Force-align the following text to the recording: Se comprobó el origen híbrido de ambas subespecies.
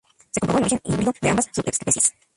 Se 0.31 0.39
comprobó 0.39 0.57
el 0.57 0.63
origen 0.63 0.81
híbrido 0.83 1.13
de 1.21 1.29
ambas 1.29 1.47
subespecies. 1.53 2.13